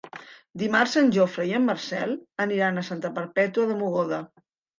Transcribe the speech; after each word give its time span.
Dimarts 0.61 0.95
en 1.01 1.11
Jofre 1.17 1.45
i 1.49 1.53
en 1.57 1.63
Marcel 1.67 2.15
aniran 2.47 2.81
a 2.81 2.85
Santa 2.89 3.13
Perpètua 3.19 3.69
de 3.75 3.79
Mogoda. 3.85 4.23